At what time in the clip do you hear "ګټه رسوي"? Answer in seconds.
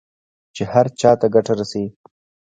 1.35-1.87